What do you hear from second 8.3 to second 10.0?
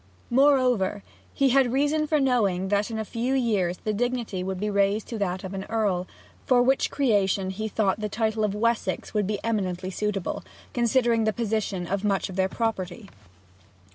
of Wessex would be eminently